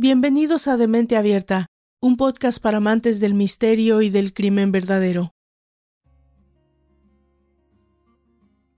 [0.00, 1.66] Bienvenidos a Demente Abierta,
[2.00, 5.32] un podcast para amantes del misterio y del crimen verdadero.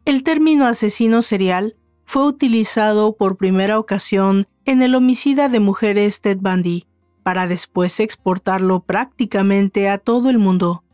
[0.06, 1.76] El término asesino serial
[2.06, 6.86] fue utilizado por primera ocasión en el homicida de mujeres Ted Bundy,
[7.22, 10.84] para después exportarlo prácticamente a todo el mundo.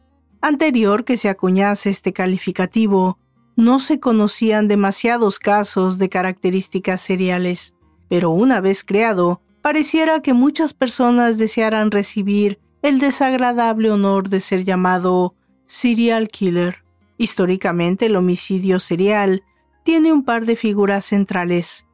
[0.41, 3.21] Anterior que se acuñase este calificativo,
[3.55, 7.75] no se conocían demasiados casos de características seriales,
[8.09, 14.63] pero una vez creado, pareciera que muchas personas desearan recibir el desagradable honor de ser
[14.63, 15.35] llamado
[15.67, 16.85] serial killer.
[17.19, 19.43] Históricamente el homicidio serial
[19.83, 21.85] tiene un par de figuras centrales.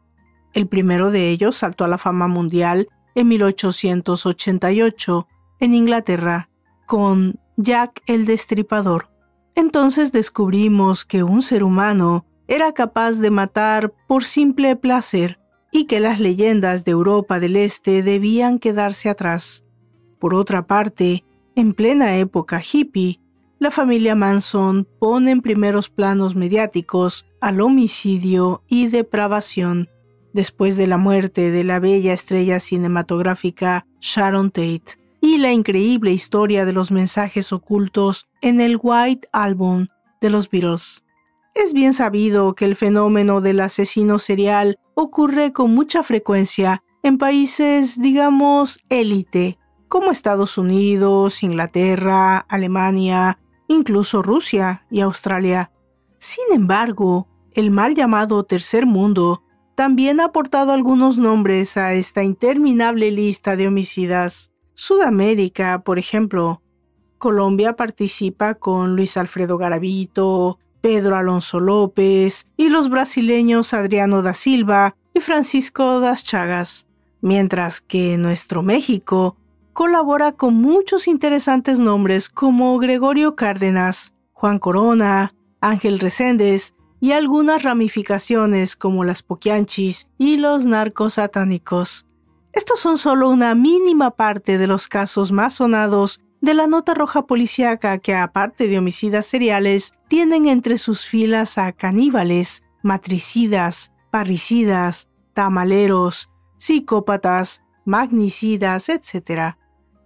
[0.53, 5.27] El primero de ellos saltó a la fama mundial en 1888
[5.61, 6.51] en Inglaterra
[6.85, 9.09] con Jack el Destripador.
[9.55, 15.39] Entonces descubrimos que un ser humano era capaz de matar por simple placer
[15.73, 19.65] y que las leyendas de Europa del Este debían quedarse atrás.
[20.21, 21.25] Por otra parte,
[21.57, 23.19] en plena época hippie,
[23.59, 29.89] la familia Manson pone en primeros planos mediáticos al homicidio y depravación,
[30.33, 36.65] después de la muerte de la bella estrella cinematográfica Sharon Tate y la increíble historia
[36.65, 39.87] de los mensajes ocultos en el White Album
[40.21, 41.05] de los Beatles.
[41.55, 48.01] Es bien sabido que el fenómeno del asesino serial ocurre con mucha frecuencia en países,
[48.01, 49.59] digamos, élite,
[49.89, 55.71] como Estados Unidos, Inglaterra, Alemania, incluso Rusia y Australia.
[56.19, 59.43] Sin embargo, el mal llamado Tercer Mundo
[59.75, 64.53] también ha aportado algunos nombres a esta interminable lista de homicidas.
[64.75, 66.63] Sudamérica, por ejemplo.
[67.19, 74.97] Colombia participa con Luis Alfredo Garavito, Pedro Alonso López y los brasileños Adriano da Silva
[75.15, 76.89] y Francisco das Chagas,
[77.21, 79.37] mientras que nuestro México
[79.73, 88.75] colabora con muchos interesantes nombres como Gregorio Cárdenas, Juan Corona, Ángel Reséndez y algunas ramificaciones
[88.75, 92.07] como las poquianchis y los narcos satánicos.
[92.53, 97.27] Estos son solo una mínima parte de los casos más sonados de la nota roja
[97.27, 106.31] policíaca que, aparte de homicidas seriales, tienen entre sus filas a caníbales, matricidas, parricidas, tamaleros,
[106.59, 109.55] psicópatas, magnicidas, etc.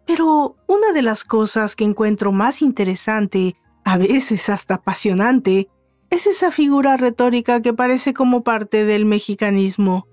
[0.07, 5.71] Pero una de las cosas que encuentro más interesante, a veces hasta apasionante,
[6.11, 10.07] es esa figura retórica que parece como parte del mexicanismo.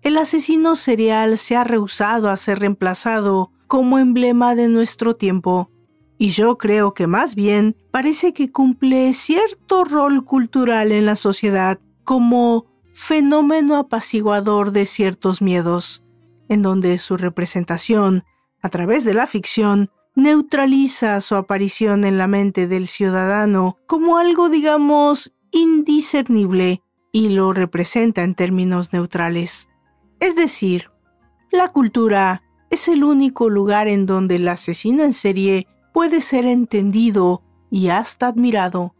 [0.00, 5.70] El asesino serial se ha rehusado a ser reemplazado como emblema de nuestro tiempo,
[6.18, 11.78] y yo creo que más bien parece que cumple cierto rol cultural en la sociedad
[12.04, 16.02] como fenómeno apaciguador de ciertos miedos,
[16.48, 18.24] en donde su representación,
[18.62, 24.48] a través de la ficción, neutraliza su aparición en la mente del ciudadano como algo,
[24.48, 29.68] digamos, indiscernible y lo representa en términos neutrales.
[30.18, 30.90] Es decir,
[31.52, 37.42] la cultura es el único lugar en donde el asesino en serie puede ser entendido
[37.70, 38.94] y hasta admirado,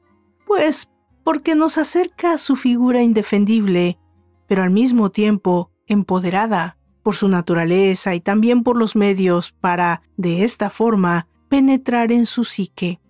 [0.47, 0.91] pues
[1.25, 3.99] porque nos acerca a su figura indefendible,
[4.47, 10.44] pero al mismo tiempo empoderada por su naturaleza y también por los medios para, de
[10.44, 13.00] esta forma, penetrar en su psique.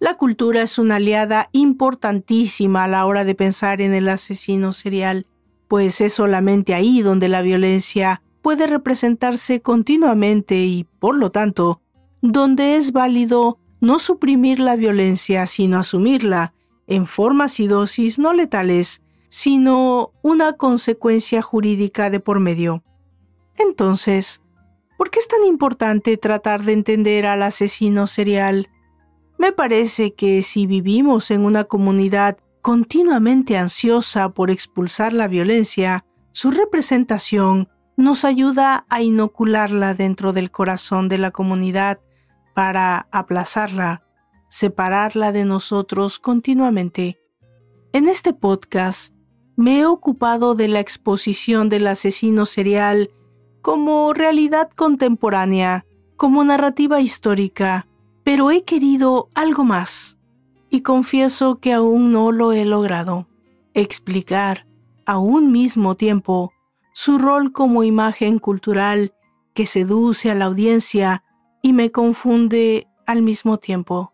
[0.00, 5.26] La cultura es una aliada importantísima a la hora de pensar en el asesino serial,
[5.66, 11.80] pues es solamente ahí donde la violencia puede representarse continuamente y, por lo tanto,
[12.22, 16.54] donde es válido no suprimir la violencia, sino asumirla
[16.86, 22.82] en formas y dosis no letales, sino una consecuencia jurídica de por medio.
[23.56, 24.42] Entonces,
[24.96, 28.70] ¿por qué es tan importante tratar de entender al asesino serial?
[29.36, 36.50] Me parece que si vivimos en una comunidad continuamente ansiosa por expulsar la violencia, su
[36.50, 37.68] representación
[37.98, 41.98] nos ayuda a inocularla dentro del corazón de la comunidad
[42.54, 44.04] para aplazarla,
[44.48, 47.18] separarla de nosotros continuamente.
[47.92, 49.12] En este podcast
[49.56, 53.10] me he ocupado de la exposición del asesino serial
[53.62, 55.84] como realidad contemporánea,
[56.16, 57.88] como narrativa histórica,
[58.22, 60.20] pero he querido algo más,
[60.70, 63.26] y confieso que aún no lo he logrado.
[63.74, 64.68] Explicar,
[65.04, 66.52] a un mismo tiempo,
[67.00, 69.14] su rol como imagen cultural
[69.54, 71.22] que seduce a la audiencia
[71.62, 74.12] y me confunde al mismo tiempo.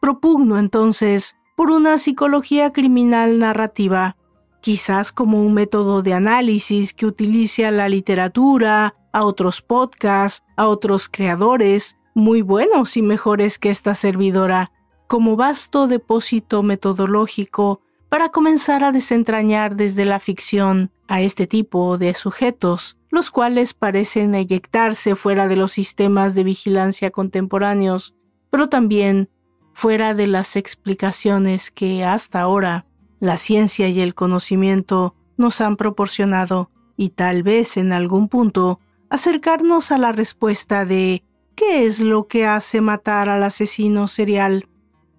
[0.00, 4.16] Propugno entonces por una psicología criminal narrativa,
[4.60, 10.68] quizás como un método de análisis que utilice a la literatura, a otros podcasts, a
[10.68, 14.70] otros creadores, muy buenos y mejores que esta servidora,
[15.08, 22.14] como vasto depósito metodológico para comenzar a desentrañar desde la ficción a este tipo de
[22.14, 28.14] sujetos, los cuales parecen eyectarse fuera de los sistemas de vigilancia contemporáneos,
[28.48, 29.28] pero también
[29.74, 32.86] fuera de las explicaciones que hasta ahora
[33.20, 38.80] la ciencia y el conocimiento nos han proporcionado, y tal vez en algún punto
[39.10, 41.24] acercarnos a la respuesta de
[41.54, 44.66] ¿qué es lo que hace matar al asesino serial?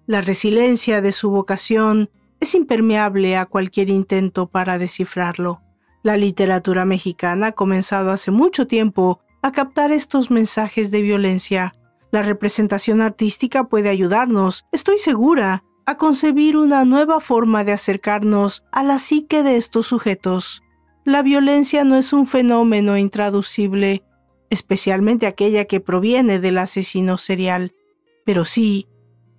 [0.06, 2.10] La resiliencia de su vocación
[2.40, 5.63] es impermeable a cualquier intento para descifrarlo.
[6.04, 11.74] La literatura mexicana ha comenzado hace mucho tiempo a captar estos mensajes de violencia.
[12.10, 18.82] La representación artística puede ayudarnos, estoy segura, a concebir una nueva forma de acercarnos a
[18.82, 20.62] la psique de estos sujetos.
[21.06, 24.04] La violencia no es un fenómeno intraducible,
[24.50, 27.72] especialmente aquella que proviene del asesino serial,
[28.26, 28.88] pero sí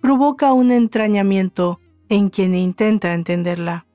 [0.00, 1.78] provoca un entrañamiento,
[2.08, 3.85] en quien intenta entenderla.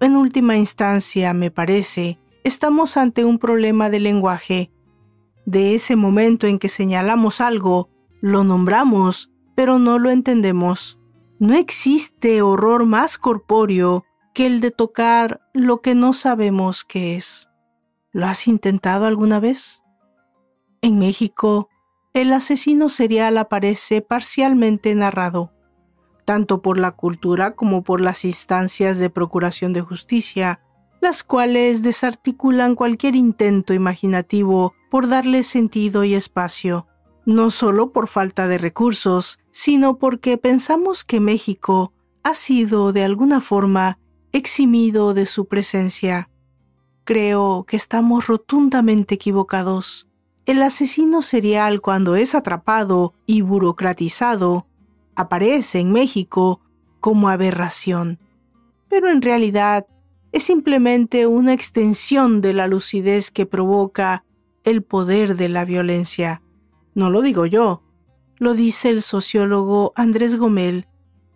[0.00, 4.72] En última instancia, me parece, estamos ante un problema de lenguaje.
[5.44, 7.90] De ese momento en que señalamos algo,
[8.22, 10.98] lo nombramos, pero no lo entendemos.
[11.38, 17.50] No existe horror más corpóreo que el de tocar lo que no sabemos qué es.
[18.10, 19.82] ¿Lo has intentado alguna vez?
[20.80, 21.68] En México,
[22.14, 25.52] el asesino serial aparece parcialmente narrado
[26.24, 30.60] tanto por la cultura como por las instancias de procuración de justicia,
[31.00, 36.86] las cuales desarticulan cualquier intento imaginativo por darle sentido y espacio,
[37.24, 41.92] no solo por falta de recursos, sino porque pensamos que México
[42.22, 43.98] ha sido de alguna forma
[44.32, 46.28] eximido de su presencia.
[47.04, 50.06] Creo que estamos rotundamente equivocados.
[50.46, 54.66] El asesino serial cuando es atrapado y burocratizado
[55.14, 56.60] aparece en México
[57.00, 58.18] como aberración,
[58.88, 59.86] pero en realidad
[60.32, 64.24] es simplemente una extensión de la lucidez que provoca
[64.64, 66.42] el poder de la violencia.
[66.94, 67.82] No lo digo yo,
[68.38, 70.86] lo dice el sociólogo Andrés Gomel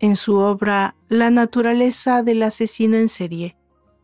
[0.01, 3.57] en su obra La naturaleza del asesino en serie.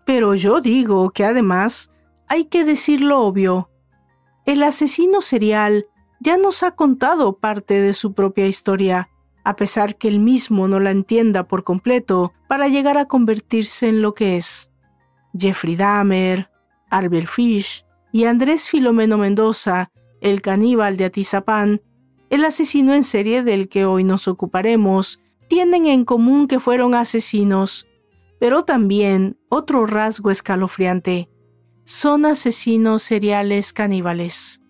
[0.07, 1.91] Pero yo digo que además
[2.27, 3.71] hay que decir lo obvio.
[4.47, 5.87] El asesino serial
[6.21, 9.10] ya nos ha contado parte de su propia historia,
[9.45, 14.03] a pesar que él mismo no la entienda por completo, para llegar a convertirse en
[14.03, 14.71] lo que es.
[15.39, 16.51] Jeffrey Dahmer,
[16.91, 19.91] Albert Fish y Andrés Filomeno Mendoza,
[20.21, 21.81] el caníbal de Atizapán,
[22.29, 27.87] el asesino en serie del que hoy nos ocuparemos, tienen en común que fueron asesinos,
[28.39, 31.29] pero también otro rasgo escalofriante.
[31.85, 34.61] Son asesinos seriales caníbales.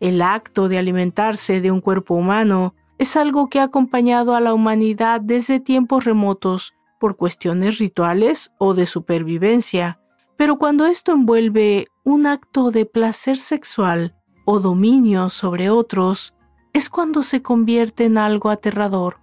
[0.00, 4.54] El acto de alimentarse de un cuerpo humano es algo que ha acompañado a la
[4.54, 9.98] humanidad desde tiempos remotos por cuestiones rituales o de supervivencia,
[10.36, 14.14] pero cuando esto envuelve un acto de placer sexual
[14.44, 16.34] o dominio sobre otros,
[16.74, 19.18] es cuando se convierte en algo aterrador.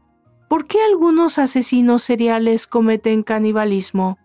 [0.49, 4.17] ¿Por qué algunos asesinos seriales cometen canibalismo?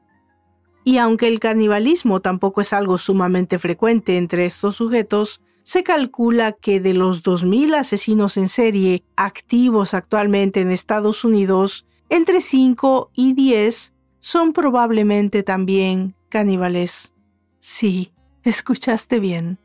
[0.83, 6.79] Y aunque el canibalismo tampoco es algo sumamente frecuente entre estos sujetos, se calcula que
[6.79, 13.95] de los 2.000 asesinos en serie activos actualmente en Estados Unidos, entre 5 y 10
[14.21, 17.15] son probablemente también caníbales.
[17.61, 19.59] Sí, escuchaste bien.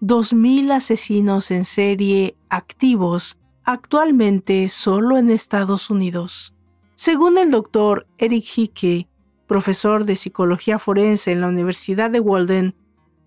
[0.00, 6.54] 2.000 asesinos en serie activos actualmente solo en Estados Unidos.
[6.94, 9.08] Según el doctor Eric Hickey,
[9.46, 12.74] profesor de psicología forense en la Universidad de Walden,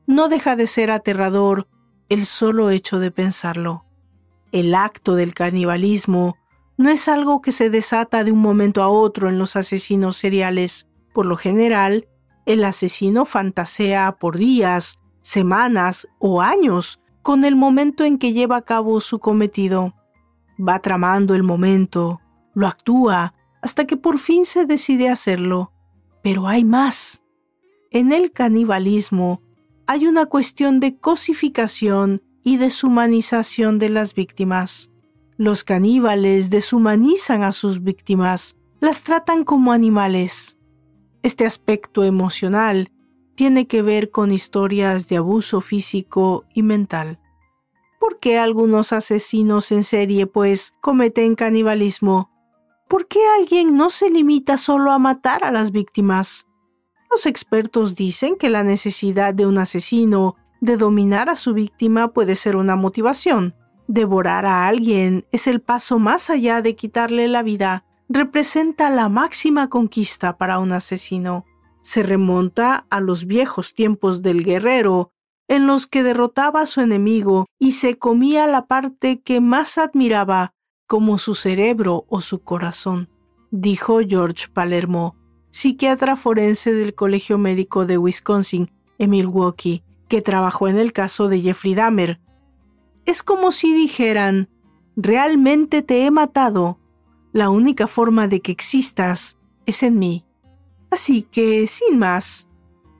[0.07, 1.67] no deja de ser aterrador
[2.09, 3.85] el solo hecho de pensarlo.
[4.51, 6.37] El acto del canibalismo
[6.77, 10.87] no es algo que se desata de un momento a otro en los asesinos seriales.
[11.13, 12.07] Por lo general,
[12.45, 18.61] el asesino fantasea por días, semanas o años con el momento en que lleva a
[18.61, 19.93] cabo su cometido.
[20.57, 22.21] Va tramando el momento,
[22.53, 25.73] lo actúa, hasta que por fin se decide hacerlo.
[26.23, 27.23] Pero hay más.
[27.91, 29.41] En el canibalismo
[29.87, 34.91] hay una cuestión de cosificación y deshumanización de las víctimas.
[35.37, 40.57] Los caníbales deshumanizan a sus víctimas, las tratan como animales.
[41.23, 42.91] Este aspecto emocional
[43.35, 47.19] tiene que ver con historias de abuso físico y mental.
[47.99, 52.29] ¿Por qué algunos asesinos en serie, pues, cometen canibalismo?
[52.89, 56.46] ¿Por qué alguien no se limita solo a matar a las víctimas?
[57.09, 62.35] Los expertos dicen que la necesidad de un asesino de dominar a su víctima puede
[62.35, 63.55] ser una motivación.
[63.87, 69.69] Devorar a alguien es el paso más allá de quitarle la vida, representa la máxima
[69.69, 71.45] conquista para un asesino.
[71.81, 75.11] Se remonta a los viejos tiempos del guerrero,
[75.47, 80.53] en los que derrotaba a su enemigo y se comía la parte que más admiraba,
[80.87, 83.09] como su cerebro o su corazón,
[83.51, 85.15] dijo George Palermo,
[85.49, 91.41] psiquiatra forense del Colegio Médico de Wisconsin en Milwaukee, que trabajó en el caso de
[91.41, 92.19] Jeffrey Dahmer.
[93.05, 94.49] Es como si dijeran,
[94.95, 96.79] realmente te he matado.
[97.33, 100.25] La única forma de que existas es en mí.
[100.89, 102.47] Así que, sin más,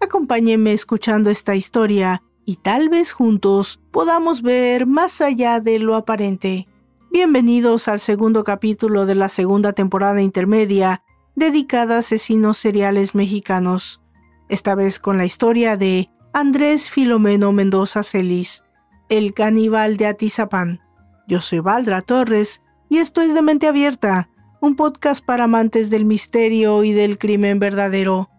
[0.02, 6.68] acompáñenme escuchando esta historia y tal vez juntos podamos ver más allá de lo aparente.
[7.10, 11.04] Bienvenidos al segundo capítulo de la segunda temporada intermedia
[11.38, 14.02] dedicada a asesinos seriales mexicanos,
[14.50, 18.64] esta vez con la historia de Andrés Filomeno Mendoza Celis,
[19.08, 20.82] el caníbal de Atizapán.
[21.28, 24.30] Yo soy Valdra Torres y esto es de Mente Abierta,
[24.62, 28.32] un podcast para amantes del misterio y del crimen verdadero.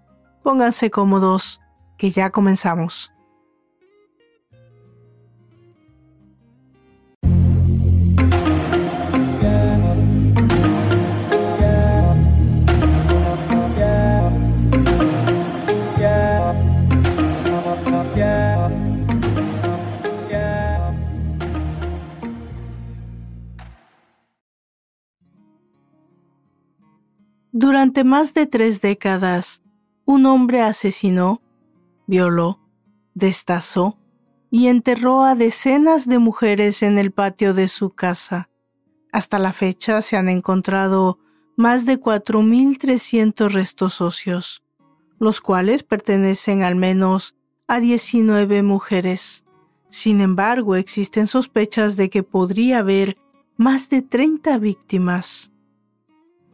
[0.42, 1.60] Pónganse cómodos,
[1.98, 3.12] que ya comenzamos.
[27.68, 29.62] Durante más de tres décadas,
[30.06, 31.42] un hombre asesinó,
[32.06, 32.60] violó,
[33.12, 33.98] destazó
[34.50, 38.48] y enterró a decenas de mujeres en el patio de su casa.
[39.12, 41.18] Hasta la fecha se han encontrado
[41.58, 44.62] más de 4.300 restos óseos,
[45.18, 49.44] los cuales pertenecen al menos a 19 mujeres.
[49.90, 53.18] Sin embargo, existen sospechas de que podría haber
[53.58, 55.52] más de 30 víctimas.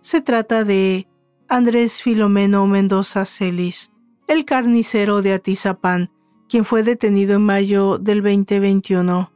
[0.04, 1.08] Se trata de
[1.48, 3.90] Andrés Filomeno Mendoza Celis,
[4.28, 6.10] el carnicero de Atizapán,
[6.46, 9.32] quien fue detenido en mayo del 2021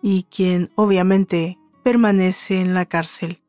[0.00, 3.42] y quien, obviamente, permanece en la cárcel.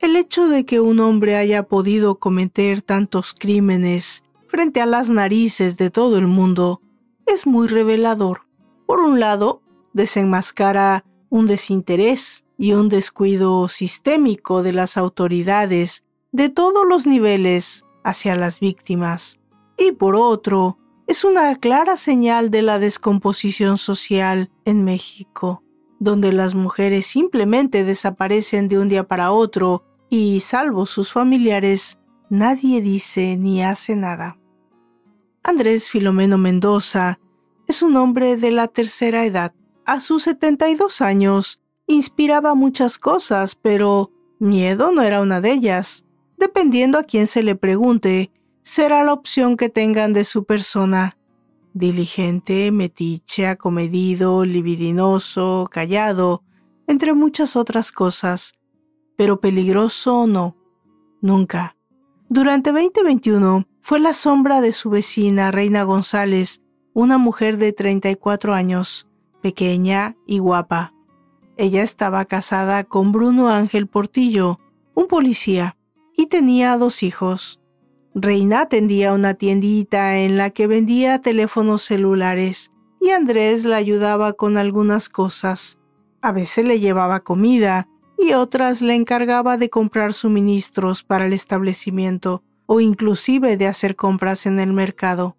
[0.00, 5.76] El hecho de que un hombre haya podido cometer tantos crímenes frente a las narices
[5.76, 6.82] de todo el mundo
[7.24, 8.48] es muy revelador.
[8.84, 9.62] Por un lado,
[9.92, 18.36] desenmascara un desinterés y un descuido sistémico de las autoridades de todos los niveles hacia
[18.36, 19.40] las víctimas.
[19.78, 20.76] Y por otro,
[21.06, 25.64] es una clara señal de la descomposición social en México,
[26.00, 31.98] donde las mujeres simplemente desaparecen de un día para otro y, salvo sus familiares,
[32.28, 34.38] nadie dice ni hace nada.
[35.42, 37.20] Andrés Filomeno Mendoza
[37.66, 39.54] es un hombre de la tercera edad.
[39.86, 41.58] A sus 72 años,
[41.90, 46.04] inspiraba muchas cosas, pero miedo no era una de ellas.
[46.38, 48.30] Dependiendo a quién se le pregunte,
[48.62, 51.18] será la opción que tengan de su persona.
[51.74, 56.42] Diligente, metiche, acomedido, libidinoso, callado,
[56.86, 58.54] entre muchas otras cosas.
[59.16, 60.56] Pero peligroso no.
[61.20, 61.76] Nunca.
[62.28, 66.62] Durante 2021 fue la sombra de su vecina Reina González,
[66.94, 69.08] una mujer de 34 años,
[69.42, 70.94] pequeña y guapa.
[71.60, 74.58] Ella estaba casada con Bruno Ángel Portillo,
[74.94, 75.76] un policía,
[76.16, 77.60] y tenía dos hijos.
[78.14, 84.56] Reina atendía una tiendita en la que vendía teléfonos celulares y Andrés la ayudaba con
[84.56, 85.78] algunas cosas.
[86.22, 92.42] A veces le llevaba comida y otras le encargaba de comprar suministros para el establecimiento
[92.64, 95.36] o inclusive de hacer compras en el mercado.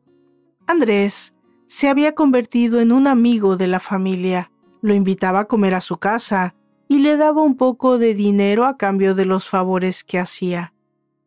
[0.68, 1.34] Andrés
[1.66, 4.51] se había convertido en un amigo de la familia
[4.82, 6.56] lo invitaba a comer a su casa
[6.88, 10.74] y le daba un poco de dinero a cambio de los favores que hacía.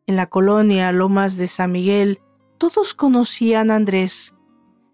[0.05, 2.19] En la colonia Lomas de San Miguel,
[2.57, 4.35] todos conocían a Andrés.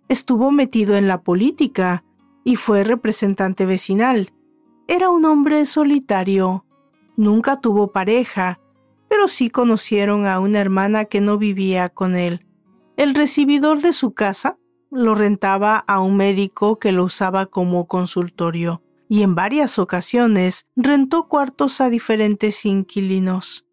[0.07, 2.03] Estuvo metido en la política
[2.43, 4.31] y fue representante vecinal.
[4.87, 6.65] Era un hombre solitario.
[7.17, 8.59] Nunca tuvo pareja,
[9.09, 12.45] pero sí conocieron a una hermana que no vivía con él.
[12.95, 14.57] El recibidor de su casa
[14.91, 21.27] lo rentaba a un médico que lo usaba como consultorio y en varias ocasiones rentó
[21.27, 23.65] cuartos a diferentes inquilinos.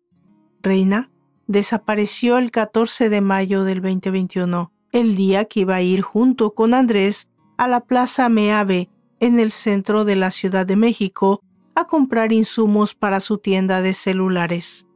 [0.63, 1.11] Reina
[1.47, 6.75] desapareció el 14 de mayo del 2021, el día que iba a ir junto con
[6.75, 8.89] Andrés a la Plaza Meave
[9.21, 11.43] en el centro de la Ciudad de México
[11.75, 14.87] a comprar insumos para su tienda de celulares.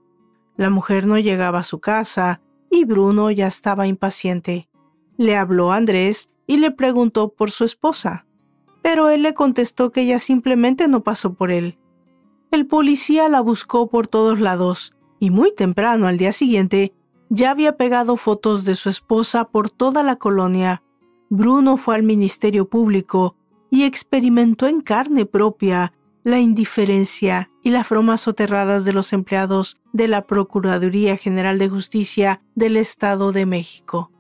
[0.57, 4.69] La mujer no llegaba a su casa y Bruno ya estaba impaciente.
[5.23, 8.27] Le habló a Andrés y le preguntó por su esposa.
[8.83, 11.79] pero él le contestó que ella simplemente no pasó por él.
[12.51, 16.93] El policía la buscó por todos lados y muy temprano al día siguiente
[17.29, 20.83] ya había pegado fotos de su esposa por toda la colonia.
[21.31, 23.37] Bruno fue al Ministerio Público
[23.71, 25.93] y experimentó en carne propia
[26.25, 32.43] la indiferencia y las bromas soterradas de los empleados de la Procuraduría General de Justicia
[32.57, 34.12] del Estado de México.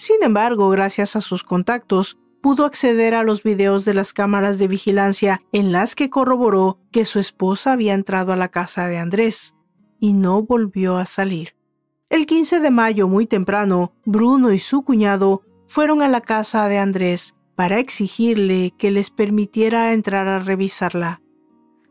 [0.00, 4.66] Sin embargo, gracias a sus contactos, pudo acceder a los videos de las cámaras de
[4.66, 9.56] vigilancia en las que corroboró que su esposa había entrado a la casa de Andrés
[9.98, 11.54] y no volvió a salir.
[12.08, 16.78] El 15 de mayo, muy temprano, Bruno y su cuñado fueron a la casa de
[16.78, 21.20] Andrés para exigirle que les permitiera entrar a revisarla.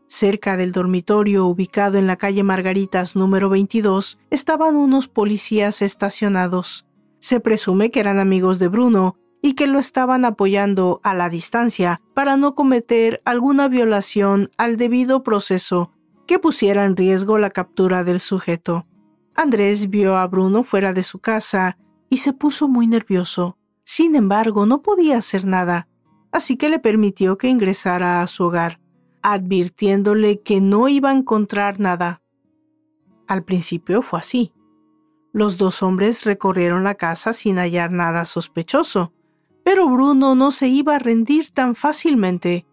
[0.08, 6.89] Cerca del dormitorio ubicado en la calle Margaritas número 22 estaban unos policías estacionados.
[7.20, 12.02] Se presume que eran amigos de Bruno y que lo estaban apoyando a la distancia
[12.14, 15.92] para no cometer alguna violación al debido proceso
[16.26, 18.86] que pusiera en riesgo la captura del sujeto.
[19.34, 23.56] Andrés vio a Bruno fuera de su casa y se puso muy nervioso.
[23.84, 25.88] Sin embargo, no podía hacer nada,
[26.32, 28.80] así que le permitió que ingresara a su hogar
[29.22, 32.22] advirtiéndole que no iba a encontrar nada.
[33.26, 34.52] Al principio fue así.
[35.32, 39.12] Los dos hombres recorrieron la casa sin hallar nada sospechoso,
[39.64, 42.66] pero Bruno no se iba a rendir tan fácilmente.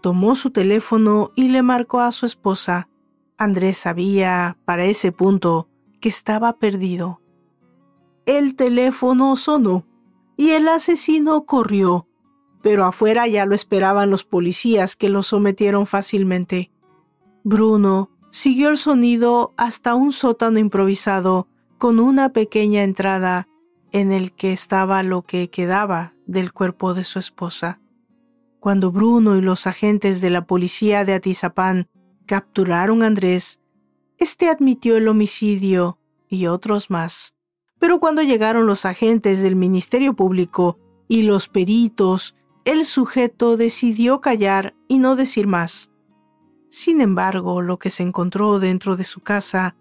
[0.00, 2.88] Tomó su teléfono y le marcó a su esposa.
[3.36, 5.68] Andrés sabía, para ese punto,
[6.00, 7.20] que estaba perdido.
[8.26, 9.84] El teléfono sonó
[10.36, 12.06] y el asesino corrió,
[12.62, 16.70] pero afuera ya lo esperaban los policías que lo sometieron fácilmente.
[17.42, 21.48] Bruno siguió el sonido hasta un sótano improvisado
[21.84, 23.46] con una pequeña entrada
[23.92, 27.78] en el que estaba lo que quedaba del cuerpo de su esposa.
[28.58, 31.86] Cuando Bruno y los agentes de la policía de Atizapán
[32.24, 33.60] capturaron a Andrés,
[34.16, 37.34] este admitió el homicidio y otros más.
[37.78, 44.74] Pero cuando llegaron los agentes del Ministerio Público y los peritos el sujeto decidió callar
[44.88, 45.90] y no decir más.
[46.70, 49.76] Sin embargo, lo que se encontró dentro de su casa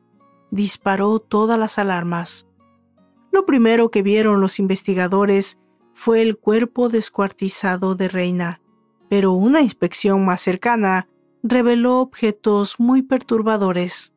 [0.53, 2.47] disparó todas las alarmas.
[3.31, 5.57] Lo primero que vieron los investigadores
[5.93, 8.61] fue el cuerpo descuartizado de Reina,
[9.09, 11.07] pero una inspección más cercana
[11.41, 14.13] reveló objetos muy perturbadores.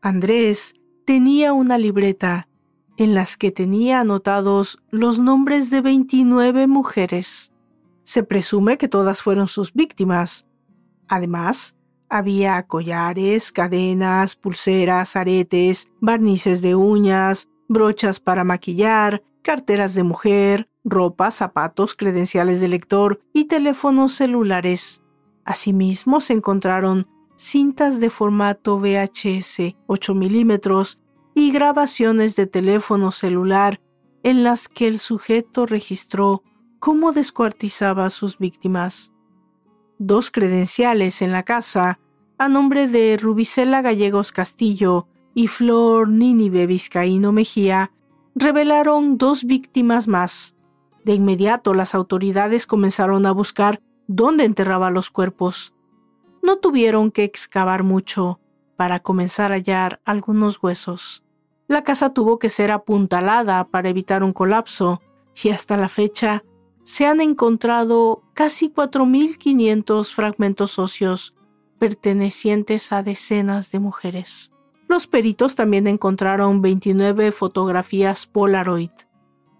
[0.00, 0.74] Andrés
[1.04, 2.48] tenía una libreta
[2.96, 7.52] en las que tenía anotados los nombres de 29 mujeres.
[8.04, 10.46] Se presume que todas fueron sus víctimas.
[11.08, 11.75] Además,
[12.08, 21.30] había collares, cadenas, pulseras, aretes, barnices de uñas, brochas para maquillar, carteras de mujer, ropa,
[21.30, 25.02] zapatos, credenciales de lector y teléfonos celulares.
[25.44, 30.98] Asimismo se encontraron cintas de formato VHS 8 milímetros
[31.34, 33.80] y grabaciones de teléfono celular
[34.22, 36.42] en las que el sujeto registró
[36.80, 39.12] cómo descuartizaba a sus víctimas.
[39.98, 41.98] Dos credenciales en la casa,
[42.36, 47.92] a nombre de Rubicela Gallegos Castillo y Flor Nínive Vizcaíno Mejía,
[48.34, 50.54] revelaron dos víctimas más.
[51.04, 55.74] De inmediato las autoridades comenzaron a buscar dónde enterraba los cuerpos.
[56.42, 58.38] No tuvieron que excavar mucho
[58.76, 61.24] para comenzar a hallar algunos huesos.
[61.68, 65.00] La casa tuvo que ser apuntalada para evitar un colapso
[65.42, 66.44] y hasta la fecha
[66.86, 71.34] se han encontrado casi 4.500 fragmentos óseos
[71.80, 74.52] pertenecientes a decenas de mujeres.
[74.86, 78.92] Los peritos también encontraron 29 fotografías Polaroid,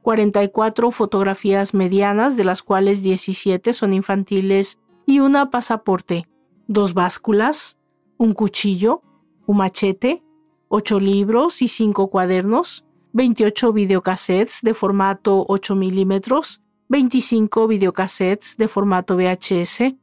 [0.02, 6.28] 44 fotografías medianas, de las cuales 17 son infantiles, y una pasaporte,
[6.68, 7.76] dos básculas,
[8.18, 9.02] un cuchillo,
[9.46, 10.22] un machete,
[10.68, 12.84] ocho libros y cinco cuadernos,
[13.14, 19.94] 28 videocassettes de formato 8 milímetros, 25 videocassettes de formato VHS,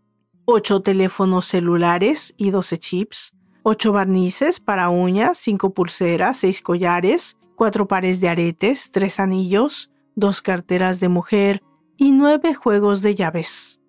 [0.45, 7.87] 8 teléfonos celulares y 12 chips, 8 barnices para uñas, 5 pulseras, 6 collares, 4
[7.87, 11.63] pares de aretes, 3 anillos, 2 carteras de mujer
[11.95, 13.79] y 9 juegos de llaves.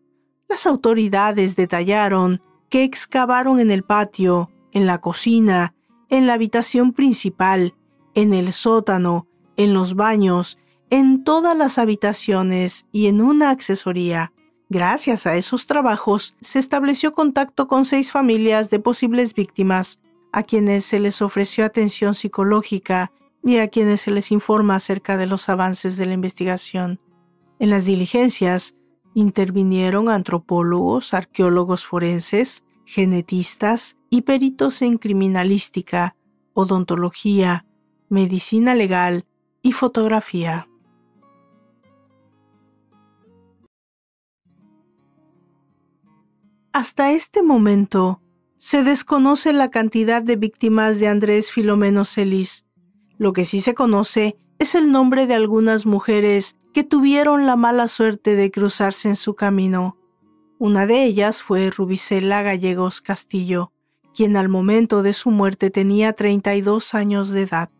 [0.48, 5.74] Las autoridades detallaron que excavaron en el patio, en la cocina,
[6.10, 7.74] en la habitación principal,
[8.14, 9.26] en el sótano,
[9.56, 10.58] en los baños
[10.94, 14.32] en todas las habitaciones y en una accesoría.
[14.68, 19.98] Gracias a esos trabajos se estableció contacto con seis familias de posibles víctimas,
[20.30, 23.10] a quienes se les ofreció atención psicológica
[23.42, 27.00] y a quienes se les informa acerca de los avances de la investigación.
[27.58, 28.76] En las diligencias,
[29.16, 36.16] Intervinieron antropólogos, arqueólogos forenses, genetistas y peritos en criminalística,
[36.52, 37.64] odontología,
[38.08, 39.24] medicina legal
[39.62, 40.68] y fotografía.
[46.74, 48.20] Hasta este momento,
[48.58, 52.64] se desconoce la cantidad de víctimas de Andrés Filomeno Celis.
[53.16, 57.86] Lo que sí se conoce es el nombre de algunas mujeres que tuvieron la mala
[57.86, 59.96] suerte de cruzarse en su camino.
[60.58, 63.70] Una de ellas fue Rubicela Gallegos Castillo,
[64.12, 67.70] quien al momento de su muerte tenía 32 años de edad.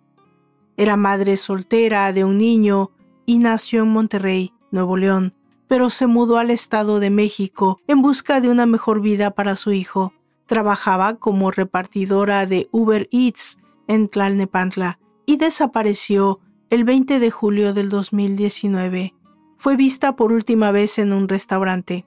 [0.77, 2.93] Era madre soltera de un niño
[3.27, 5.35] y nació en Monterrey, Nuevo León,
[5.75, 9.73] pero se mudó al Estado de México en busca de una mejor vida para su
[9.73, 10.13] hijo.
[10.47, 13.59] Trabajaba como repartidora de Uber Eats
[13.89, 16.39] en Tlalnepantla y desapareció
[16.71, 19.15] el 20 de julio del 2019.
[19.59, 22.07] Fue vista por última vez en un restaurante.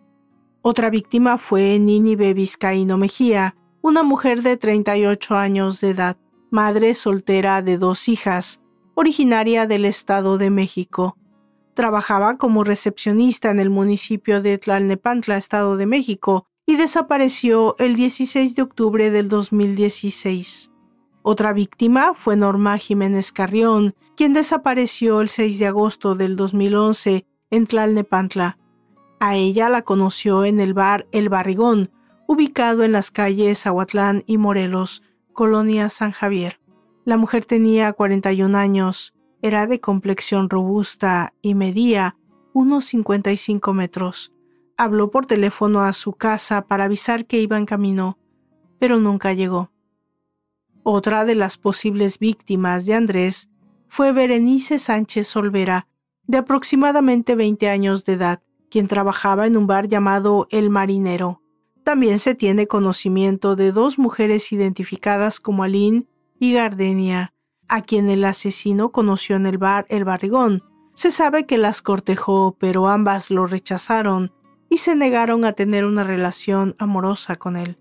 [0.61, 6.15] Otra víctima fue Nínive Vizcaíno Mejía, una mujer de 38 años de edad,
[6.51, 8.61] madre soltera de dos hijas,
[8.95, 11.17] originaria del Estado de México.
[11.77, 18.55] Trabajaba como recepcionista en el municipio de Tlalnepantla, Estado de México, y desapareció el 16
[18.55, 20.71] de octubre del 2016.
[21.21, 27.67] Otra víctima fue Norma Jiménez Carrión, quien desapareció el 6 de agosto del 2011 en
[27.67, 28.57] Tlalnepantla.
[29.19, 31.91] A ella la conoció en el bar El Barrigón,
[32.25, 36.59] ubicado en las calles Aguatlán y Morelos, Colonia San Javier.
[37.05, 42.17] La mujer tenía 41 años, era de complexión robusta y medía
[42.53, 44.33] unos 55 metros.
[44.77, 48.17] Habló por teléfono a su casa para avisar que iba en camino,
[48.79, 49.71] pero nunca llegó.
[50.83, 53.49] Otra de las posibles víctimas de Andrés
[53.87, 55.87] fue Berenice Sánchez Olvera,
[56.25, 61.41] de aproximadamente 20 años de edad, quien trabajaba en un bar llamado El Marinero.
[61.83, 66.05] También se tiene conocimiento de dos mujeres identificadas como Aline
[66.39, 67.33] y Gardenia,
[67.67, 70.63] a quien el asesino conoció en el bar El Barrigón.
[70.93, 74.31] Se sabe que las cortejó, pero ambas lo rechazaron
[74.69, 77.77] y se negaron a tener una relación amorosa con él.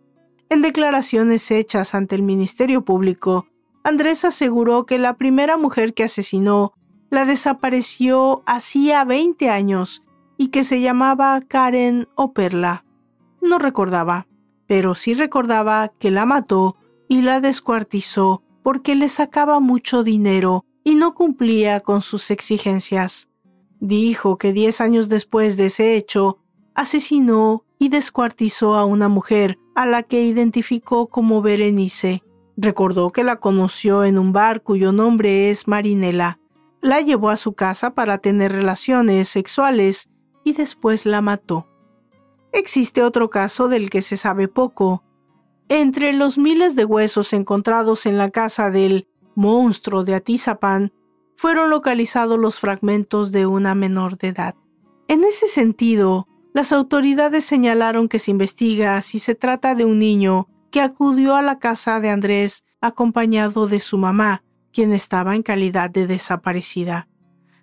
[0.49, 3.47] En declaraciones hechas ante el Ministerio Público,
[3.83, 6.73] Andrés aseguró que la primera mujer que asesinó
[7.11, 10.03] la desapareció hacía 20 años
[10.37, 12.85] y que se llamaba Karen o Perla.
[13.41, 14.27] No recordaba,
[14.67, 16.77] pero sí recordaba que la mató
[17.09, 23.29] y la descuartizó porque le sacaba mucho dinero y no cumplía con sus exigencias.
[23.79, 26.41] Dijo que diez años después de ese hecho,
[26.75, 32.25] asesinó y descuartizó a una mujer a la que identificó como Berenice.
[32.57, 36.41] Recordó que la conoció en un bar cuyo nombre es Marinela.
[36.81, 40.11] La llevó a su casa para tener relaciones sexuales
[40.43, 41.69] y después la mató.
[42.51, 45.05] Existe otro caso del que se sabe poco,
[45.69, 50.93] entre los miles de huesos encontrados en la casa del monstruo de Atizapán,
[51.37, 54.55] fueron localizados los fragmentos de una menor de edad.
[55.09, 60.49] En ese sentido, las autoridades señalaron que se investiga si se trata de un niño
[60.71, 65.91] que acudió a la casa de Andrés acompañado de su mamá, quien estaba en calidad
[65.91, 67.09] de desaparecida.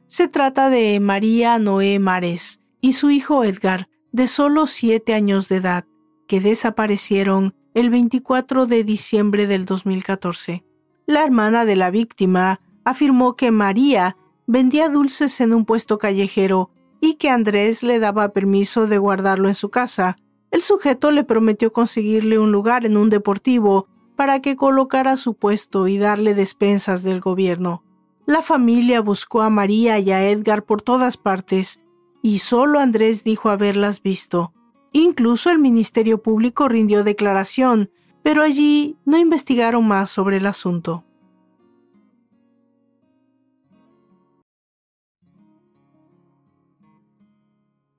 [0.07, 5.55] Se trata de María Noé Mares y su hijo Edgar, de solo siete años de
[5.55, 5.85] edad,
[6.27, 10.63] que desaparecieron el 24 de diciembre del 2014.
[11.05, 16.69] La hermana de la víctima afirmó que María vendía dulces en un puesto callejero
[17.01, 20.17] y que Andrés le daba permiso de guardarlo en su casa.
[20.51, 25.87] El sujeto le prometió conseguirle un lugar en un deportivo para que colocara su puesto
[25.87, 27.83] y darle despensas del gobierno.
[28.25, 31.81] La familia buscó a María y a Edgar por todas partes,
[32.21, 34.53] y solo Andrés dijo haberlas visto.
[34.93, 37.89] Incluso el Ministerio Público rindió declaración,
[38.21, 41.03] pero allí no investigaron más sobre el asunto.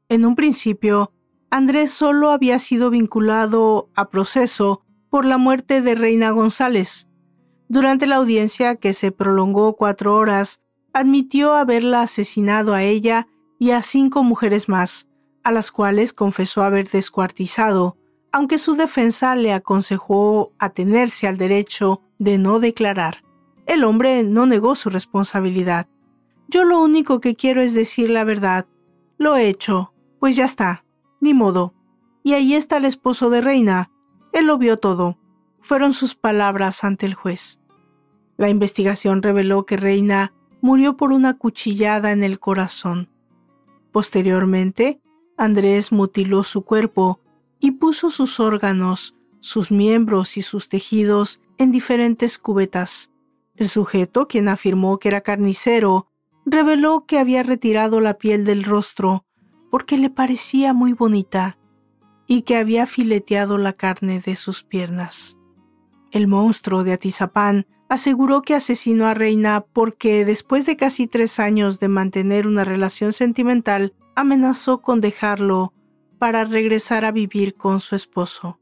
[0.08, 1.12] En un principio,
[1.50, 7.08] Andrés solo había sido vinculado a proceso por la muerte de Reina González.
[7.68, 10.60] Durante la audiencia, que se prolongó cuatro horas,
[10.92, 13.26] admitió haberla asesinado a ella
[13.58, 15.08] y a cinco mujeres más,
[15.44, 17.96] a las cuales confesó haber descuartizado,
[18.32, 23.22] aunque su defensa le aconsejó atenerse al derecho de no declarar.
[23.66, 25.86] El hombre no negó su responsabilidad.
[26.48, 28.66] Yo lo único que quiero es decir la verdad.
[29.18, 30.84] Lo he hecho, pues ya está,
[31.20, 31.74] ni modo.
[32.22, 33.90] Y ahí está el esposo de Reina.
[34.32, 35.18] Él lo vio todo.
[35.60, 37.60] Fueron sus palabras ante el juez.
[38.36, 43.08] La investigación reveló que Reina murió por una cuchillada en el corazón.
[43.92, 45.00] Posteriormente,
[45.36, 47.20] Andrés mutiló su cuerpo
[47.60, 53.10] y puso sus órganos, sus miembros y sus tejidos en diferentes cubetas.
[53.56, 56.08] El sujeto, quien afirmó que era carnicero,
[56.44, 59.24] reveló que había retirado la piel del rostro
[59.70, 61.58] porque le parecía muy bonita
[62.26, 65.38] y que había fileteado la carne de sus piernas.
[66.10, 71.80] El monstruo de Atizapán aseguró que asesinó a Reina porque después de casi tres años
[71.80, 75.72] de mantener una relación sentimental, amenazó con dejarlo
[76.18, 78.58] para regresar a vivir con su esposo.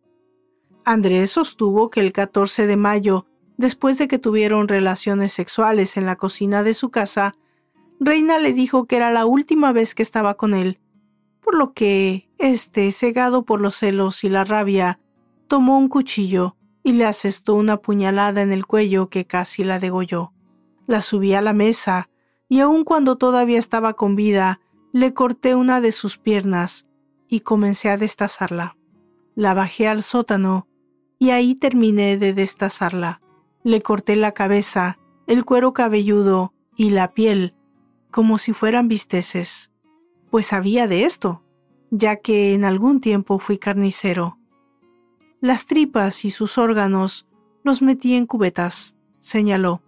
[0.85, 6.17] Andrés sostuvo que el 14 de mayo, después de que tuvieron relaciones sexuales en la
[6.17, 7.37] cocina de su casa,
[8.01, 10.81] Reina le dijo que era la última vez que estaba con él,
[11.41, 14.99] por lo que éste, cegado por los celos y la rabia,
[15.47, 20.33] tomó un cuchillo y le asestó una puñalada en el cuello que casi la degolló.
[20.87, 22.09] La subí a la mesa,
[22.49, 24.61] y aun cuando todavía estaba con vida,
[24.93, 26.87] le corté una de sus piernas
[27.29, 28.77] y comencé a destazarla.
[29.35, 30.69] La bajé al sótano
[31.19, 33.21] y ahí terminé de destazarla.
[33.65, 37.55] Le corté la cabeza, el cuero cabelludo y la piel
[38.13, 39.73] como si fueran bisteces,
[40.31, 41.43] pues sabía de esto,
[41.91, 44.39] ya que en algún tiempo fui carnicero.
[45.41, 47.27] Las tripas y sus órganos
[47.65, 49.83] los metí en cubetas, señaló.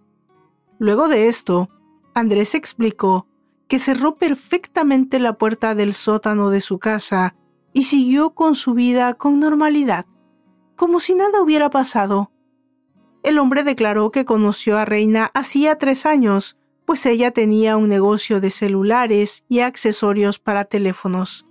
[0.79, 1.69] Luego de esto,
[2.15, 3.27] Andrés explicó
[3.67, 7.35] que cerró perfectamente la puerta del sótano de su casa
[7.73, 10.05] y siguió con su vida con normalidad,
[10.75, 12.31] como si nada hubiera pasado.
[13.23, 18.39] El hombre declaró que conoció a Reina hacía tres años pues ella tenía un negocio
[18.39, 21.45] de celulares y accesorios para teléfonos.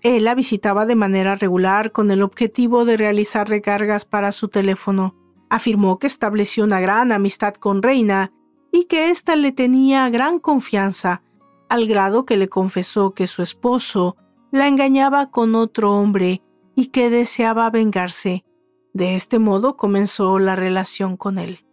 [0.00, 5.16] Él la visitaba de manera regular con el objetivo de realizar recargas para su teléfono.
[5.50, 8.32] Afirmó que estableció una gran amistad con Reina
[8.70, 11.22] y que ésta le tenía gran confianza,
[11.68, 14.16] al grado que le confesó que su esposo
[14.50, 16.42] la engañaba con otro hombre
[16.74, 18.44] y que deseaba vengarse.
[18.92, 21.64] De este modo comenzó la relación con él.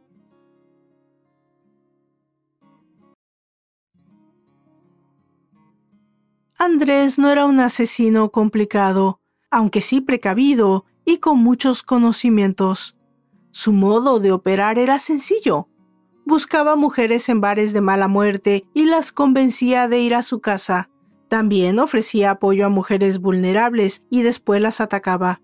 [6.58, 9.20] Andrés no era un asesino complicado,
[9.52, 12.96] aunque sí precavido y con muchos conocimientos.
[13.52, 15.70] Su modo de operar era sencillo.
[16.26, 20.90] Buscaba mujeres en bares de mala muerte y las convencía de ir a su casa.
[21.28, 25.42] También ofrecía apoyo a mujeres vulnerables y después las atacaba.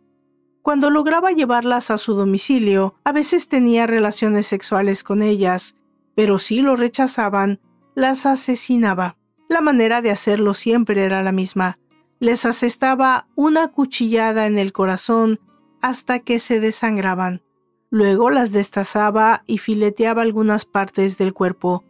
[0.63, 5.75] Cuando lograba llevarlas a su domicilio, a veces tenía relaciones sexuales con ellas,
[6.15, 7.59] pero si lo rechazaban,
[7.93, 9.17] las asesinaba.
[9.49, 11.77] La manera de hacerlo siempre era la misma.
[12.19, 15.39] Les asestaba una cuchillada en el corazón
[15.81, 17.43] hasta que se desangraban.
[17.91, 21.83] Luego las destazaba y fileteaba algunas partes del cuerpo,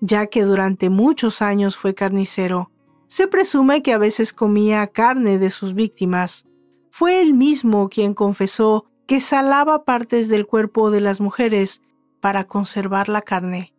[0.00, 2.70] ya que durante muchos años fue carnicero.
[3.08, 6.46] Se presume que a veces comía carne de sus víctimas.
[6.90, 11.82] Fue él mismo quien confesó que salaba partes del cuerpo de las mujeres
[12.20, 13.72] para conservar la carne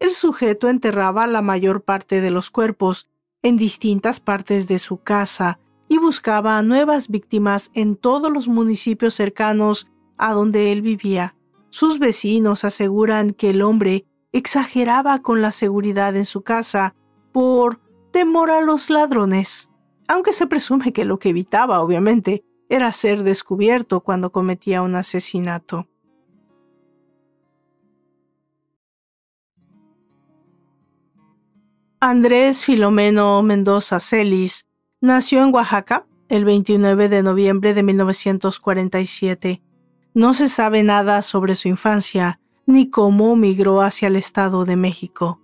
[0.00, 3.08] el sujeto enterraba la mayor parte de los cuerpos
[3.42, 9.88] en distintas partes de su casa y buscaba nuevas víctimas en todos los municipios cercanos
[10.18, 11.34] a donde él vivía.
[11.70, 16.94] Sus vecinos aseguran que el hombre exageraba con la seguridad en su casa
[17.32, 19.70] por temor a los ladrones,
[20.06, 25.86] aunque se presume que lo que evitaba, obviamente, era ser descubierto cuando cometía un asesinato.
[32.00, 34.66] Andrés Filomeno Mendoza Celis
[35.00, 39.62] nació en Oaxaca el 29 de noviembre de 1947.
[40.18, 45.40] No se sabe nada sobre su infancia ni cómo migró hacia el Estado de México.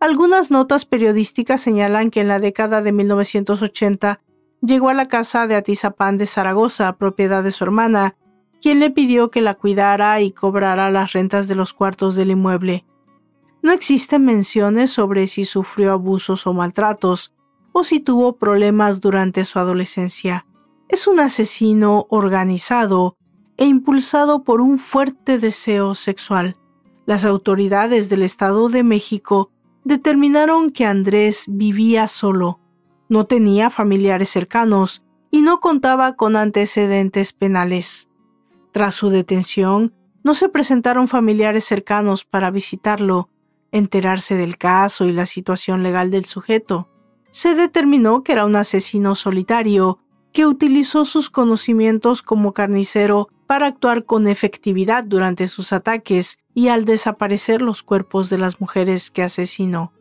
[0.00, 4.18] Algunas notas periodísticas señalan que en la década de 1980
[4.60, 8.16] llegó a la casa de Atizapán de Zaragoza, propiedad de su hermana,
[8.60, 12.84] quien le pidió que la cuidara y cobrara las rentas de los cuartos del inmueble.
[13.62, 17.32] No existen menciones sobre si sufrió abusos o maltratos,
[17.70, 20.44] o si tuvo problemas durante su adolescencia.
[20.88, 23.17] Es un asesino organizado
[23.58, 26.56] e impulsado por un fuerte deseo sexual.
[27.04, 29.50] Las autoridades del Estado de México
[29.84, 32.60] determinaron que Andrés vivía solo,
[33.08, 38.08] no tenía familiares cercanos y no contaba con antecedentes penales.
[38.72, 43.30] Tras su detención, no se presentaron familiares cercanos para visitarlo
[43.72, 46.88] enterarse del caso y la situación legal del sujeto.
[47.30, 49.98] Se determinó que era un asesino solitario
[50.38, 56.84] que utilizó sus conocimientos como carnicero para actuar con efectividad durante sus ataques y al
[56.84, 59.92] desaparecer los cuerpos de las mujeres que asesinó.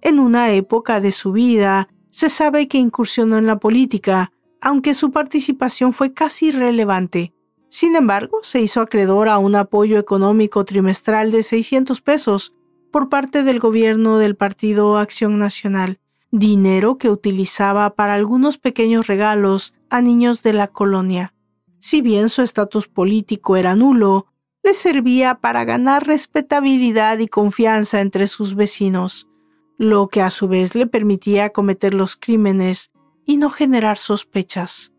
[0.00, 5.10] En una época de su vida Se sabe que incursionó en la política, aunque su
[5.10, 7.34] participación fue casi irrelevante.
[7.68, 12.54] Sin embargo, se hizo acreedor a un apoyo económico trimestral de 600 pesos
[12.92, 15.98] por parte del gobierno del Partido Acción Nacional,
[16.32, 21.34] dinero que utilizaba para algunos pequeños regalos a niños de la colonia.
[21.78, 24.26] Si bien su estatus político era nulo,
[24.62, 29.28] le servía para ganar respetabilidad y confianza entre sus vecinos,
[29.76, 32.92] lo que a su vez le permitía cometer los crímenes
[33.26, 34.92] y no generar sospechas.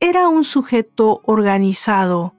[0.00, 2.34] Era un sujeto organizado.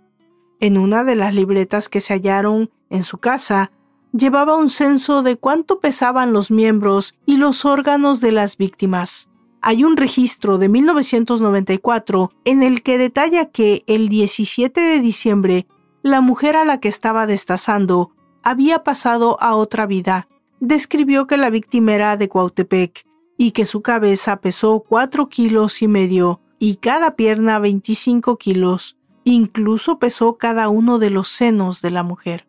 [0.60, 3.72] En una de las libretas que se hallaron en su casa,
[4.14, 9.30] llevaba un censo de cuánto pesaban los miembros y los órganos de las víctimas.
[9.62, 15.68] Hay un registro de 1994 en el que detalla que el 17 de diciembre
[16.02, 20.30] la mujer a la que estaba destazando había pasado a otra vida.
[20.62, 23.06] Describió que la víctima era de Cuautepec
[23.38, 28.98] y que su cabeza pesó cuatro kilos y medio y cada pierna 25 kilos.
[29.26, 32.49] Incluso pesó cada uno de los senos de la mujer.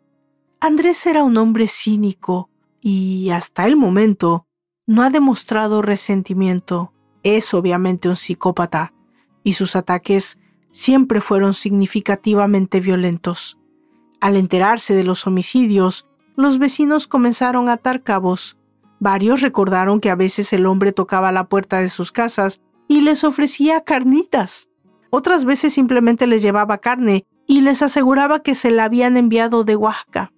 [0.63, 4.45] Andrés era un hombre cínico y, hasta el momento,
[4.85, 6.93] no ha demostrado resentimiento.
[7.23, 8.93] Es obviamente un psicópata
[9.43, 10.37] y sus ataques
[10.69, 13.57] siempre fueron significativamente violentos.
[14.19, 18.55] Al enterarse de los homicidios, los vecinos comenzaron a atar cabos.
[18.99, 23.23] Varios recordaron que a veces el hombre tocaba la puerta de sus casas y les
[23.23, 24.69] ofrecía carnitas.
[25.09, 29.75] Otras veces simplemente les llevaba carne y les aseguraba que se la habían enviado de
[29.75, 30.31] Oaxaca.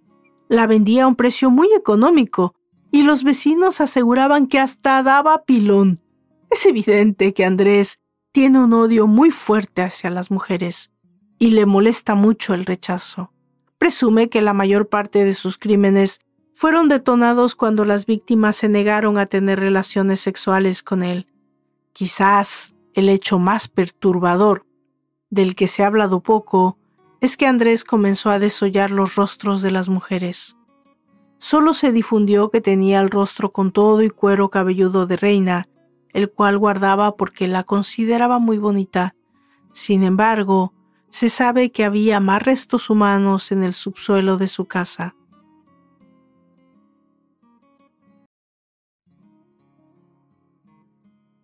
[0.54, 2.54] La vendía a un precio muy económico
[2.92, 6.00] y los vecinos aseguraban que hasta daba pilón.
[6.52, 8.00] Es evidente que Andrés
[8.32, 10.92] tiene un odio muy fuerte hacia las mujeres
[11.40, 13.34] y le molesta mucho el rechazo.
[13.80, 16.20] Presume que la mayor parte de sus crímenes
[16.54, 21.26] fueron detonados cuando las víctimas se negaron a tener relaciones sexuales con él.
[21.94, 24.68] Quizás el hecho más perturbador,
[25.32, 26.78] del que se ha hablado poco,
[27.24, 30.58] es que Andrés comenzó a desollar los rostros de las mujeres.
[31.38, 35.70] Solo se difundió que tenía el rostro con todo y cuero cabelludo de reina,
[36.10, 39.16] el cual guardaba porque la consideraba muy bonita.
[39.72, 40.74] Sin embargo,
[41.08, 45.16] se sabe que había más restos humanos en el subsuelo de su casa.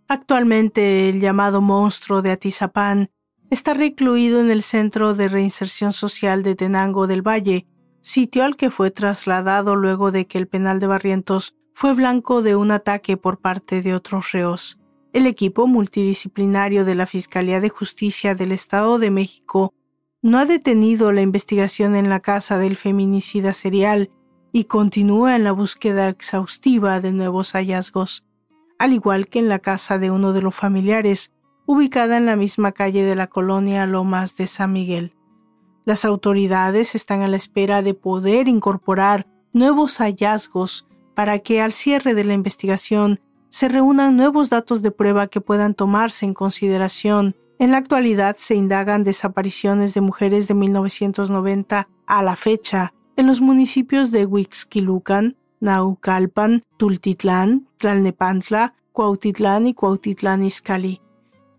[0.09, 3.11] Actualmente el llamado monstruo de Atizapán
[3.49, 7.65] está recluido en el Centro de Reinserción Social de Tenango del Valle,
[8.01, 12.55] sitio al que fue trasladado luego de que el penal de Barrientos fue blanco de
[12.55, 14.79] un ataque por parte de otros reos.
[15.13, 19.73] El equipo multidisciplinario de la Fiscalía de Justicia del Estado de México
[20.21, 24.11] no ha detenido la investigación en la casa del feminicida serial
[24.51, 28.23] y continúa en la búsqueda exhaustiva de nuevos hallazgos
[28.79, 31.31] al igual que en la casa de uno de los familiares,
[31.71, 35.13] ubicada en la misma calle de la colonia Lomas de San Miguel.
[35.85, 42.15] Las autoridades están a la espera de poder incorporar nuevos hallazgos para que al cierre
[42.15, 47.35] de la investigación se reúnan nuevos datos de prueba que puedan tomarse en consideración.
[47.59, 53.41] En la actualidad se indagan desapariciones de mujeres de 1990 a la fecha en los
[53.41, 60.99] municipios de Huixquilucan, Naucalpan, Tultitlán, Tlalnepantla, Cuautitlán y Cuautitlán Izcalli.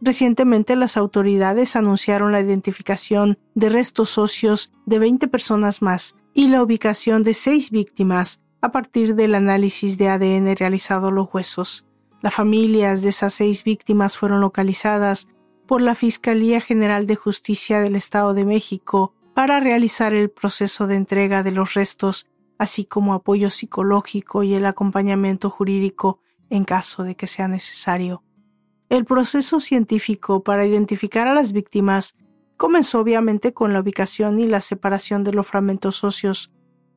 [0.01, 6.63] Recientemente las autoridades anunciaron la identificación de restos socios de 20 personas más y la
[6.63, 11.87] ubicación de seis víctimas a partir del análisis de ADN realizado a los huesos.
[12.23, 15.29] Las familias de esas seis víctimas fueron localizadas
[15.67, 20.97] por la Fiscalía General de Justicia del Estado de México para realizar el proceso de
[20.97, 22.27] entrega de los restos
[22.59, 28.23] así como apoyo psicológico y el acompañamiento jurídico en caso de que sea necesario.
[28.91, 32.17] El proceso científico para identificar a las víctimas
[32.57, 36.51] comenzó obviamente con la ubicación y la separación de los fragmentos óseos.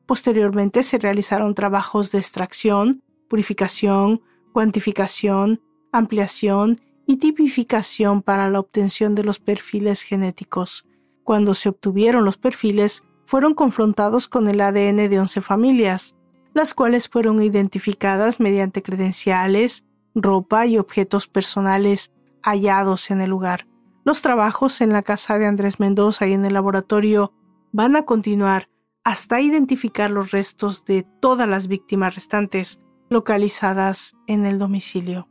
[0.04, 5.62] Posteriormente se realizaron trabajos de extracción, purificación, cuantificación,
[5.92, 10.86] ampliación y tipificación para la obtención de los perfiles genéticos.
[11.22, 16.16] Cuando se obtuvieron los perfiles, fueron confrontados con el ADN de 11 familias,
[16.54, 19.84] las cuales fueron identificadas mediante credenciales,
[20.14, 22.12] ropa y objetos personales
[22.42, 23.66] hallados en el lugar.
[24.04, 27.32] Los trabajos en la casa de Andrés Mendoza y en el laboratorio
[27.72, 28.68] van a continuar
[29.02, 35.28] hasta identificar los restos de todas las víctimas restantes localizadas en el domicilio.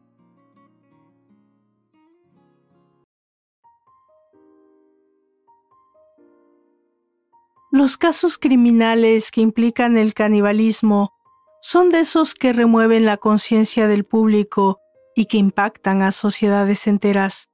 [7.71, 11.11] Los casos criminales que implican el canibalismo
[11.65, 14.81] son de esos que remueven la conciencia del público
[15.15, 17.47] y que impactan a sociedades enteras.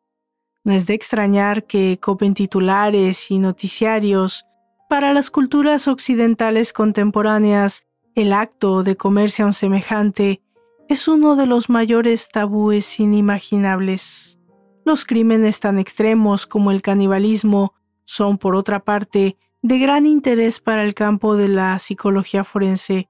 [0.64, 4.46] No es de extrañar que copen titulares y noticiarios.
[4.90, 7.84] Para las culturas occidentales contemporáneas,
[8.16, 10.42] el acto de comerse a un semejante
[10.88, 14.40] es uno de los mayores tabúes inimaginables.
[14.86, 20.84] Los crímenes tan extremos como el canibalismo son, por otra parte, de gran interés para
[20.84, 23.08] el campo de la psicología forense.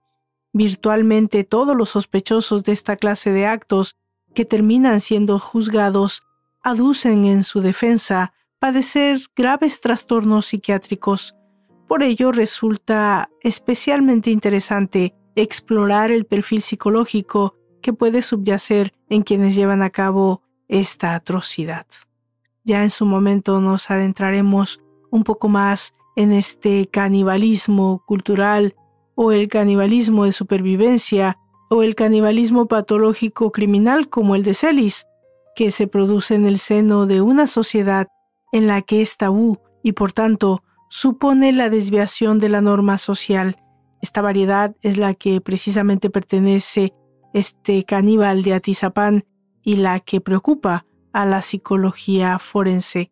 [0.54, 3.96] Virtualmente todos los sospechosos de esta clase de actos
[4.34, 6.24] que terminan siendo juzgados
[6.64, 11.36] aducen en su defensa padecer graves trastornos psiquiátricos.
[11.88, 19.82] Por ello resulta especialmente interesante explorar el perfil psicológico que puede subyacer en quienes llevan
[19.82, 21.88] a cabo esta atrocidad.
[22.64, 28.76] Ya en su momento nos adentraremos un poco más en este canibalismo cultural
[29.22, 31.38] o el canibalismo de supervivencia
[31.70, 35.08] o el canibalismo patológico criminal como el de Celis,
[35.58, 38.08] que se produce en el seno de una sociedad
[38.54, 43.58] en la que es tabú y por tanto supone la desviación de la norma social.
[44.02, 46.94] Esta variedad es la que precisamente pertenece
[47.34, 49.26] este caníbal de Atizapán
[49.62, 53.12] y la que preocupa a la psicología forense.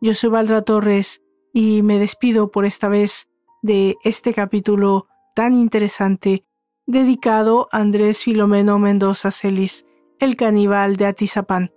[0.00, 1.20] Yo soy Valdra Torres
[1.52, 3.28] y me despido por esta vez
[3.60, 6.44] de este capítulo tan interesante
[6.86, 9.86] dedicado a Andrés Filomeno Mendoza Celis,
[10.18, 11.72] el caníbal de Atizapán.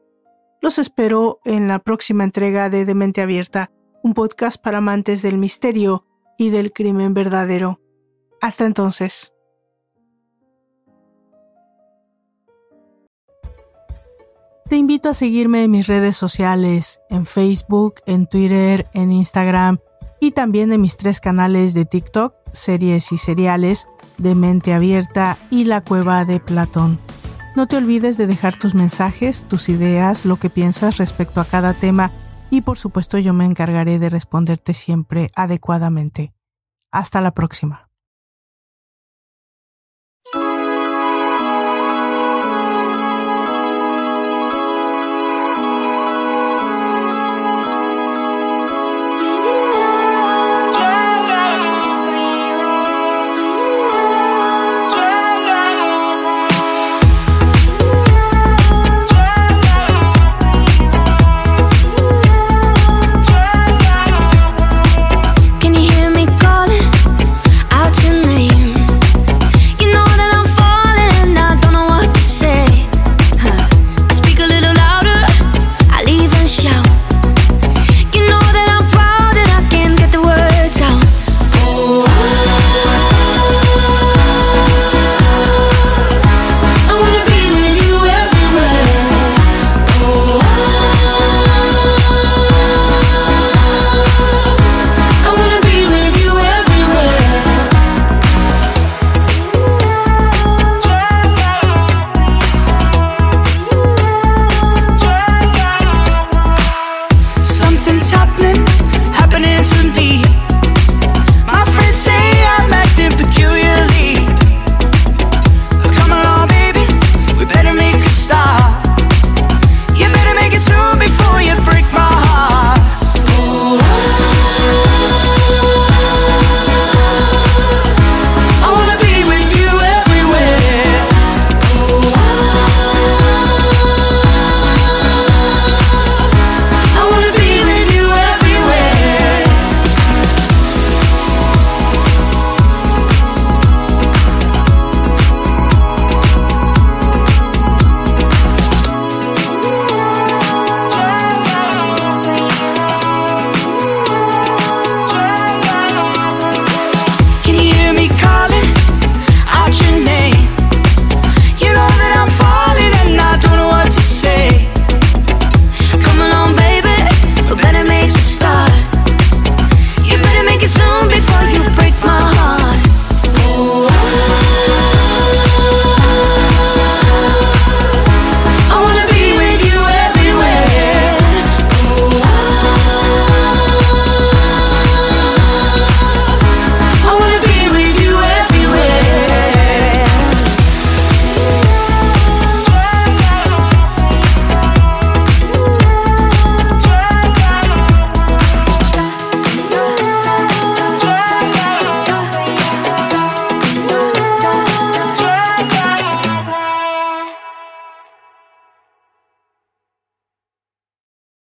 [0.61, 3.71] Los espero en la próxima entrega de Demente Abierta,
[4.03, 6.05] un podcast para amantes del misterio
[6.37, 7.79] y del crimen verdadero.
[8.41, 9.31] Hasta entonces.
[14.67, 19.77] Te invito a seguirme en mis redes sociales, en Facebook, en Twitter, en Instagram
[20.19, 23.87] y también en mis tres canales de TikTok, series y seriales,
[24.17, 26.99] de Mente Abierta y La Cueva de Platón.
[27.55, 31.73] No te olvides de dejar tus mensajes, tus ideas, lo que piensas respecto a cada
[31.73, 32.11] tema
[32.49, 36.33] y por supuesto yo me encargaré de responderte siempre adecuadamente.
[36.91, 37.89] Hasta la próxima.